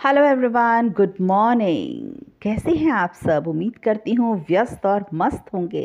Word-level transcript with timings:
Hello 0.00 0.22
everyone 0.24 0.88
good 0.96 1.14
morning 1.20 2.12
कैसे 2.42 2.70
हैं 2.70 2.92
आप 2.92 3.12
सब? 3.14 3.44
उम्मीद 3.48 3.76
करती 3.84 4.12
हूँ 4.14 4.34
व्यस्त 4.48 4.86
और 4.86 5.04
मस्त 5.14 5.52
होंगे। 5.54 5.82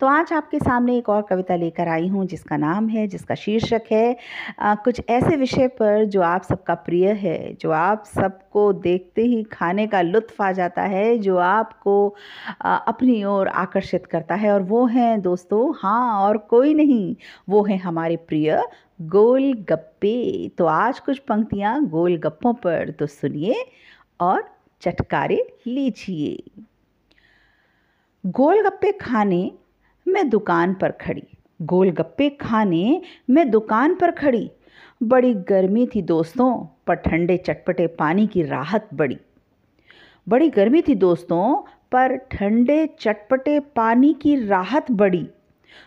तो 0.00 0.06
आज 0.06 0.32
आपके 0.32 0.58
सामने 0.58 0.96
एक 0.96 1.08
और 1.08 1.22
कविता 1.22 1.56
लेकर 1.56 1.88
आई 1.88 2.08
हूँ 2.08 2.26
जिसका 2.26 2.56
नाम 2.56 2.88
है 2.88 3.06
जिसका 3.08 3.34
शीर्षक 3.34 3.82
है 3.92 4.16
आ, 4.58 4.74
कुछ 4.74 5.00
ऐसे 5.08 5.36
विषय 5.36 5.68
पर 5.68 6.04
जो 6.04 6.22
आप 6.22 6.42
सबका 6.42 6.74
प्रिय 6.74 7.08
है 7.12 7.54
जो 7.54 7.70
आप 7.70 8.04
सबको 8.06 8.72
देखते 8.72 9.22
ही 9.22 9.42
खाने 9.42 9.86
का 9.86 10.02
लुत्फ 10.02 10.42
आ 10.42 10.52
जाता 10.52 10.82
है 10.82 11.18
जो 11.18 11.36
आपको 11.36 12.14
आ, 12.62 12.76
अपनी 12.76 13.22
ओर 13.24 13.48
आकर्षित 13.48 14.06
करता 14.06 14.34
है। 14.34 14.52
और 14.52 14.62
वो 14.62 14.84
हैं 14.86 15.20
दोस्तों 15.20 15.72
हाँ 15.78 16.22
और 16.22 16.38
कोई 16.50 16.74
नहीं 16.74 17.16
वो 17.48 17.64
हैं 17.64 17.78
हमारे 17.78 18.16
प्रिय 18.16 18.62
गोल 19.00 19.52
गप्पे 19.52 20.48
तो 20.58 20.66
आज 20.66 21.00
कुछ 21.00 21.18
पंक्तियाँ 21.18 21.84
गोल 21.84 22.16
गप्पों 22.16 22.54
पर 22.54 22.90
तो 22.90 23.06
सुनिए 23.06 23.66
और 24.20 24.54
चटकारे 24.80 25.56
लीजिए। 25.66 26.62
गोलगप्पे 28.26 28.92
खाने 28.92 29.52
मैं 30.08 30.28
दुकान 30.30 30.74
पर 30.74 30.90
खड़ी। 30.90 31.26
गोलगप्पे 31.62 32.30
खाने 32.30 33.02
मैं 33.30 33.50
दुकान 33.50 33.94
पर 33.94 34.10
खड़ी। 34.10 34.50
बड़ी 35.02 35.34
गर्मी 35.34 35.86
थी 35.86 36.02
दोस्तों, 36.02 36.66
पर 36.86 36.94
ठंडे 36.94 37.36
चटपटे 37.36 37.86
पानी 37.86 38.26
की 38.26 38.42
राहत 38.42 38.88
बड़ी। 38.94 39.18
बड़ी 40.28 40.48
गर्मी 40.48 40.82
थी 40.82 40.94
दोस्तों, 40.94 41.62
पर 41.92 42.16
ठंडे 42.16 42.96
चटपटे 43.00 43.60
पानी 43.60 44.14
की 44.14 44.46
राहत 44.46 44.90
बड़ी। 44.90 45.28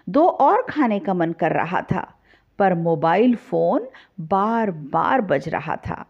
दो 0.09 0.27
और 0.27 0.65
खाने 0.69 0.99
का 0.99 1.13
मन 1.13 1.31
कर 1.31 1.51
रहा 1.51 1.81
था। 1.81 2.18
पर 2.59 2.73
मोबाइल 2.75 3.35
फ़ोन 3.35 3.87
बार 4.21 4.71
बार 4.71 5.21
बज 5.21 5.49
रहा 5.49 5.75
था। 5.87 6.05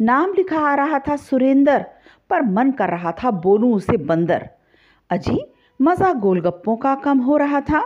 नाम 0.00 0.32
लिखा 0.32 0.60
आ 0.60 0.74
रहा 0.74 0.98
था 0.98 1.16
सुरेंदर, 1.16 1.84
पर 2.30 2.42
मन 2.42 2.70
कर 2.70 2.88
रहा 2.88 3.12
था 3.12 3.30
बोलूँ 3.30 3.74
उसे 3.74 3.96
बंदर। 3.96 4.48
अजी, 5.10 5.38
मज़ा 5.80 6.12
गोलगप्पों 6.12 6.76
का 6.76 6.94
कम 6.94 7.18
हो 7.18 7.36
रहा 7.36 7.60
था, 7.60 7.80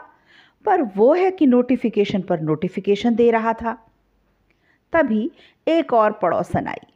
पर 0.65 0.83
वो 0.97 1.13
है 1.15 1.31
कि 1.31 1.47
नोटिफिकेशन 1.47 2.23
पर 2.23 2.41
नोटिफिकेशन 2.41 3.15
दे 3.15 3.31
रहा 3.31 3.53
था। 3.53 3.77
तभी 4.93 5.31
एक 5.67 5.93
और 5.93 6.13
पड़ोसन 6.13 6.67
आई। 6.67 6.87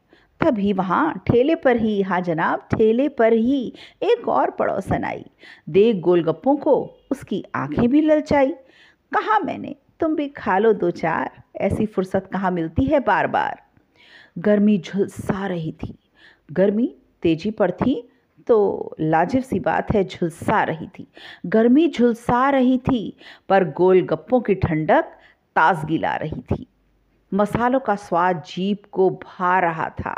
तभी 0.40 0.72
वहाँ 0.72 1.22
ठेले 1.26 1.54
पर 1.54 1.76
ही 1.76 2.00
हाँ 2.02 2.20
जनाब, 2.20 2.66
ठेले 2.70 3.08
पर 3.08 3.32
ही 3.32 3.72
एक 4.02 4.28
और 4.28 4.50
पड़ोसन 4.50 5.04
आई। 5.04 5.24
देख 5.68 5.96
गोलगप्पों 5.96 6.56
को, 6.56 6.74
उसकी 7.10 7.44
आँखें 7.54 7.88
भी 7.88 8.00
ललचाई। 8.00 8.50
कहा 9.12 9.38
मैंने 9.38 9.74
तुम 10.00 10.14
भी 10.16 10.28
खा 10.28 10.58
लो 10.58 10.72
दो 10.72 10.90
चार। 10.90 11.42
ऐसी 11.56 11.86
फुर्सत 11.86 12.28
कहाँ 12.32 12.50
मिलती 12.50 12.84
है 12.84 13.00
बार 13.00 13.26
बार 13.26 13.62
गर्मी 14.38 14.78
झुलसा 14.78 15.46
रही 15.46 15.72
थी। 15.72 15.94
गर्मी 16.52 16.94
तेज़ी 17.22 17.50
पर 17.50 17.70
थी 17.70 18.10
तो 18.46 18.96
लाजिब 19.00 19.42
सी 19.42 19.58
बात 19.60 19.92
है, 19.92 20.04
झुलसा 20.04 20.62
रही 20.62 20.86
थी। 20.88 21.06
गर्मी 21.46 21.88
झुलसा 21.88 22.48
रही 22.50 22.78
थी, 22.78 23.16
पर 23.48 23.64
गोल 23.70 24.00
गप्पों 24.02 24.40
की 24.40 24.54
ठंडक 24.54 25.04
ताजगी 25.56 25.98
ला 25.98 26.14
रही 26.16 26.42
थी। 26.42 26.66
मसालों 27.32 27.80
का 27.80 27.94
स्वाद 27.94 28.42
जीप 28.46 28.82
को 28.92 29.10
भा 29.10 29.58
रहा 29.58 29.88
था। 29.88 30.14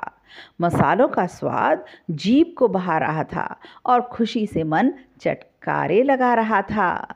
मसालों 0.61 1.09
का 1.09 1.27
स्वाद 1.27 1.85
जीप 2.11 2.55
को 2.59 2.69
बहा 2.69 2.99
रहा 2.99 3.25
था 3.25 3.57
और 3.87 4.01
खुशी 4.03 4.47
से 4.47 4.65
मन 4.65 4.93
चटकारे 5.21 6.03
लगा 6.03 6.35
रहा 6.35 6.63
था। 6.63 7.15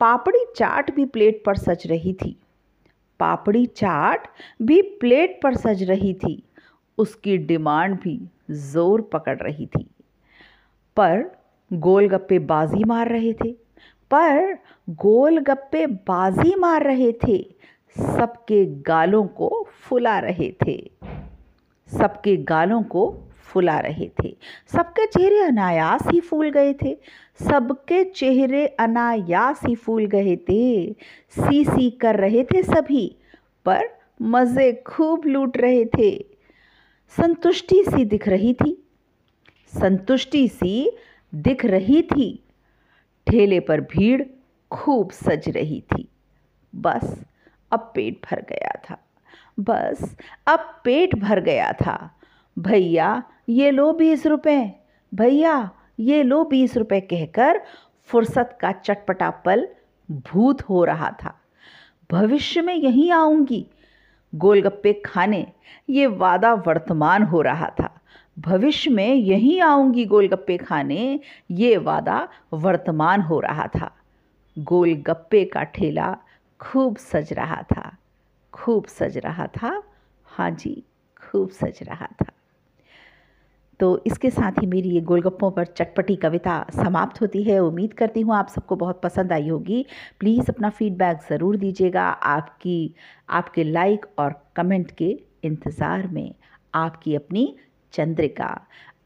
पापड़ी 0.00 0.44
चाट 0.56 0.94
भी 0.94 1.04
प्लेट 1.04 1.42
पर 1.46 1.56
सज 1.56 1.86
रही 1.86 2.12
थी। 2.12 2.36
पापड़ी 3.20 3.66
चाट 3.66 4.26
भी 4.62 4.82
प्लेट 4.82 5.40
पर 5.42 5.56
सज 5.56 5.82
रही 5.82 6.14
थी। 6.14 6.42
उसकी 6.98 7.36
डिमांड 7.38 8.00
भी 8.00 8.20
ज़ोर 8.50 9.00
पकड़ 9.00 9.38
रही 9.38 9.66
थी। 9.66 9.90
पर 10.96 11.38
गोलगप्पे 11.72 12.38
बाजी 12.38 12.84
मार 12.84 13.08
रहे 13.08 13.32
थे। 13.32 13.52
पर 14.10 14.58
गोलगप्पे 14.90 15.86
बाजी 15.86 16.54
मार 16.54 16.82
रहे 16.82 17.12
थे। 17.12 17.38
सबके 17.96 18.66
गालों 18.66 19.24
को 19.24 19.68
फुला 19.82 20.18
रहे 20.18 20.52
थे। 20.66 20.90
सबके 21.88 22.36
गालों 22.36 22.82
को 22.82 23.27
फुला 23.48 23.78
रहे 23.78 24.10
थे। 24.22 24.36
सबके 24.66 25.06
चेहरे 25.06 25.42
अनायास 25.42 26.02
ही 26.06 26.20
फूल 26.20 26.50
गए 26.50 26.72
थे। 26.72 26.96
सबके 27.42 28.04
चेहरे 28.04 28.66
अनायास 28.66 29.60
ही 29.66 29.74
फूल 29.74 30.06
गए 30.06 30.36
थे। 30.36 30.92
सी 31.30 31.64
सी 31.64 31.90
कर 31.90 32.16
रहे 32.16 32.44
थे 32.44 32.62
सभी, 32.62 33.16
पर 33.66 33.84
मज़े 34.22 34.72
खूब 34.86 35.26
लूट 35.26 35.56
रहे 35.56 35.84
थे। 35.84 36.24
संतुष्टि 37.16 37.84
सी 37.88 38.04
दिख 38.04 38.28
रही 38.28 38.54
थी। 38.54 38.86
संतुष्टि 39.80 40.48
सी 40.48 40.90
दिख 41.34 41.64
रही 41.64 42.02
थी। 42.02 42.44
ठेले 43.26 43.60
पर 43.60 43.80
भीड़ 43.80 44.22
खूब 44.70 45.10
सज 45.10 45.48
रही 45.48 45.80
थी। 45.80 46.08
बस, 46.74 47.24
अब 47.72 47.92
पेट 47.94 48.20
भर 48.30 48.40
गया 48.48 48.72
था। 48.90 48.98
बस, 49.60 50.16
अब 50.46 50.80
पेट 50.84 51.14
भर 51.14 51.40
गया 51.40 51.72
था। 51.72 52.17
भैया, 52.58 53.22
ये 53.48 53.70
लो 53.70 53.92
बीस 53.92 54.26
रुपये 54.26 54.74
भैया, 55.14 55.70
ये 56.00 56.22
लो 56.22 56.44
बीस 56.44 56.76
रुपये 56.76 57.00
कहकर 57.00 57.60
फुर्सत 58.04 58.58
का 58.60 58.72
चटपटा 58.72 59.30
पल 59.30 59.68
भूत 60.10 60.62
हो 60.62 60.84
रहा 60.84 61.10
था। 61.24 61.40
भविष्य 62.12 62.62
में 62.62 62.74
यहीं 62.74 63.12
आऊँगी। 63.12 63.66
गोलगप्पे 64.34 65.02
खाने, 65.06 65.52
ये 65.90 66.06
वादा 66.06 66.54
वर्तमान 66.54 67.22
हो 67.22 67.42
रहा 67.42 67.70
था। 67.80 68.00
भविष्य 68.38 68.90
में 68.90 69.14
यहीं 69.14 69.60
आऊँगी 69.60 70.04
गोलगप्पे 70.04 70.56
खाने, 70.56 71.20
ये 71.50 71.76
वादा 71.76 72.28
वर्तमान 72.52 73.20
हो 73.20 73.40
रहा 73.40 73.66
था। 73.66 73.96
गोलगप्पे 74.58 75.44
का 75.44 75.62
ठेला 75.62 76.18
खूब 76.60 76.96
सज 76.96 77.32
रहा 77.32 77.62
था। 77.62 77.96
खूब 78.52 78.86
सज 78.86 79.18
रहा 79.18 79.46
था। 79.46 79.82
हाँ 80.24 80.50
जी, 80.50 80.82
खूब 81.20 81.48
सज 81.48 81.78
रहा 81.82 82.08
था। 82.22 82.26
तो 83.80 84.02
इसके 84.06 84.30
साथ 84.30 84.60
ही 84.60 84.66
मेरी 84.66 84.90
ये 84.90 85.00
गोलगप्पों 85.00 85.50
पर 85.50 85.64
चटपटी 85.66 86.16
कविता 86.16 86.64
समाप्त 86.74 87.20
होती 87.20 87.42
है। 87.42 87.58
उम्मीद 87.60 87.92
करती 87.92 88.20
हूँ 88.20 88.34
आप 88.36 88.48
सबको 88.48 88.76
बहुत 88.76 89.00
पसंद 89.02 89.32
आई 89.32 89.48
होगी। 89.48 89.84
प्लीज़ 90.20 90.50
अपना 90.50 90.70
फीडबैक 90.70 91.18
ज़रूर 91.30 91.56
दीजिएगा। 91.56 92.02
आपकी, 92.02 92.94
आपके 93.28 93.64
लाइक 93.64 94.06
और 94.18 94.34
कमेंट 94.56 94.90
के 94.90 95.16
इंतज़ार 95.44 96.06
में 96.06 96.34
आपकी 96.74 97.14
अपनी 97.14 97.54
चंद्रिका। 97.94 98.58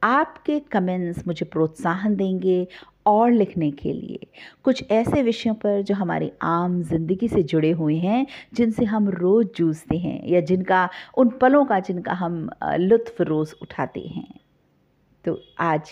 आपके 0.05 0.59
कमेंट्स 0.73 1.27
मुझे 1.27 1.47
प्रोत्साहन 1.47 2.15
देंगे 2.17 2.67
और 3.07 3.31
लिखने 3.31 3.71
के 3.71 3.93
लिए। 3.93 4.27
कुछ 4.65 4.91
ऐसे 4.91 5.23
विषयों 5.23 5.55
पर 5.55 5.81
जो 5.83 5.95
हमारी 5.95 6.31
आम 6.43 6.81
ज़िंदगी 6.83 7.29
से 7.29 7.43
जुड़े 7.43 7.71
हुए 7.71 7.97
हैं, 7.97 8.27
जिनसे 8.55 8.85
हम 8.85 9.09
रोज़ 9.09 9.49
जूझते 9.57 9.99
हैं 9.99 10.21
या 10.29 10.41
जिनका, 10.41 10.89
उन 11.19 11.31
पलों 11.41 11.65
का 11.65 11.79
जिनका 11.81 12.13
हम 12.13 12.49
लुत्फ़ 12.79 13.23
रोज़ 13.23 13.55
उठाते 13.63 14.01
हैं। 14.01 14.27
तो 15.25 15.41
आज 15.61 15.91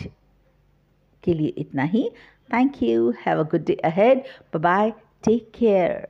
के 1.23 1.35
लिए 1.35 1.49
इतना 1.59 1.83
ही। 1.83 2.09
Thank 2.53 2.83
you 2.83 3.11
have 3.27 3.41
a 3.41 3.43
good 3.43 3.65
day 3.65 3.75
ahead 3.85 4.23
bye 4.57 4.91
take 5.25 5.51
care 5.59 6.09